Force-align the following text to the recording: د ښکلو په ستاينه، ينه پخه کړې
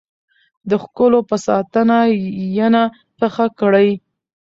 د 0.69 0.71
ښکلو 0.83 1.19
په 1.29 1.35
ستاينه، 1.45 1.99
ينه 2.57 2.83
پخه 3.17 3.45
کړې 3.59 3.89